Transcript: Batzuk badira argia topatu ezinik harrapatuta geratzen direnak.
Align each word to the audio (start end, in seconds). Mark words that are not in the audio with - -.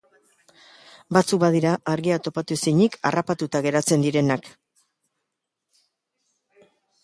Batzuk 1.17 1.41
badira 1.43 1.73
argia 1.93 2.17
topatu 2.29 2.57
ezinik 2.59 2.99
harrapatuta 3.11 3.63
geratzen 3.69 4.09
direnak. 4.09 4.51